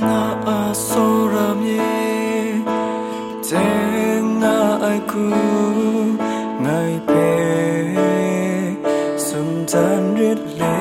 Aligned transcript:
na 0.00 0.72
soramye 0.72 1.84
teng 3.48 4.40
na 4.42 4.56
ai 4.88 5.00
ku 5.10 5.26
ngai 6.62 6.94
pe 7.08 7.28
sum 9.26 9.48
tan 9.72 10.02
rit 10.18 10.40
le 10.60 10.78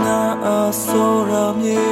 na 0.00 0.18
soramye 0.84 1.86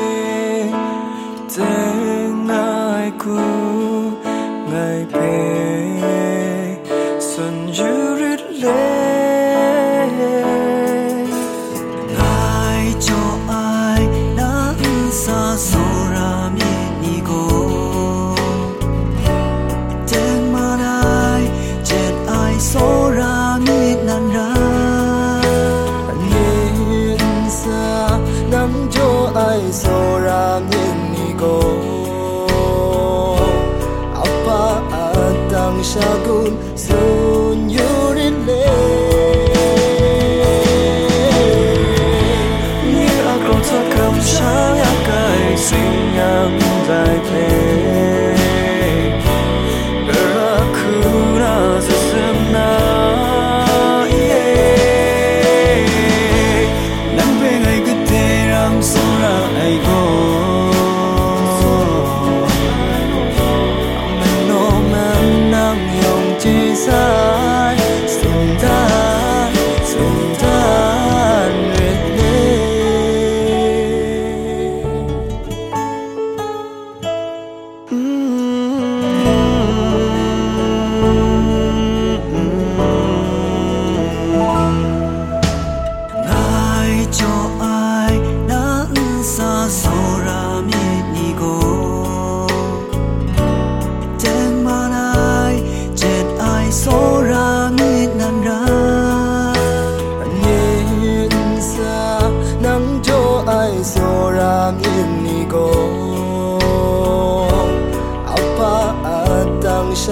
teng 1.55 2.35
na 2.51 2.63
ai 2.99 3.11
ku 3.23 3.41
ngai 4.71 5.01
pe 5.15 5.33
sun 7.31 7.57
ju 7.77 7.93
rit 8.21 8.43
le 8.63 8.96
soranin 29.73 31.33
ko 31.41 31.57
Apa 34.13 34.85
at 34.93 35.53
ang 35.53 35.81
siyagun 35.81 36.53
Sunyurin 36.77 38.37
lang 38.45 39.06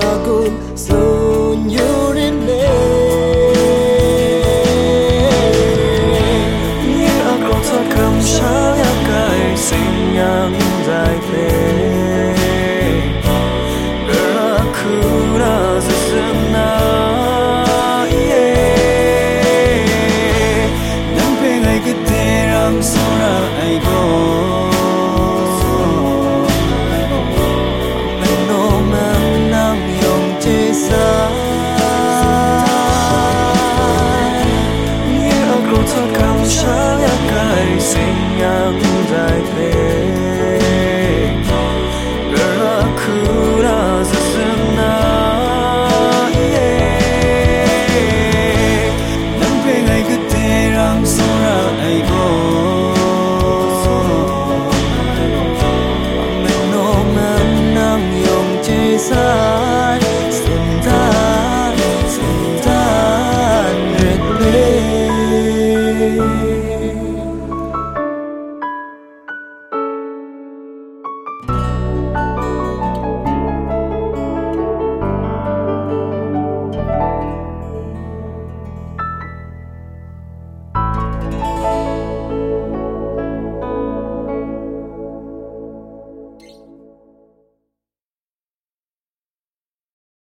shagun 0.04 0.52
sun 0.84 1.58
yurin 1.76 2.36
le 2.48 2.62
ni 6.86 7.06
a 7.30 7.34
kro 7.44 7.58
ta 7.68 7.78
không 7.94 8.18
sha 8.32 8.56
ya 8.82 8.92
kai 9.08 9.42
sing 9.66 9.96
yang 10.20 10.52
dài 10.86 11.16
pe 11.30 11.73